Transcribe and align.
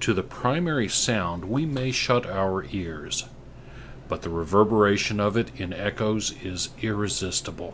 To 0.00 0.12
the 0.12 0.22
primary 0.22 0.90
sound 0.90 1.46
we 1.46 1.64
may 1.64 1.90
shut 1.90 2.26
our 2.26 2.66
ears; 2.70 3.24
but 4.10 4.20
the 4.20 4.28
reverberation 4.28 5.18
of 5.20 5.38
it 5.38 5.52
in 5.58 5.72
echoes 5.72 6.34
is 6.42 6.68
irresistible. 6.82 7.72